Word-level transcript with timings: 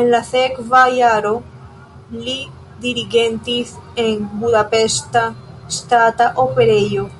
En 0.00 0.08
la 0.10 0.18
sekva 0.26 0.82
jaro 0.98 1.32
li 2.26 2.36
dirigentis 2.86 3.74
en 4.04 4.30
Budapeŝta 4.44 5.26
Ŝtata 5.80 6.30
Operejo. 6.46 7.10